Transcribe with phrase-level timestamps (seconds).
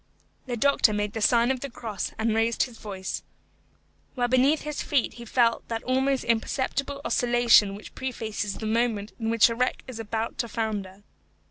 [0.47, 3.21] The doctor made the sign of the cross and raised his voice,
[4.15, 9.29] while beneath his feet he felt that almost imperceptible oscillation which prefaces the moment in
[9.29, 11.03] which a wreck is about to founder.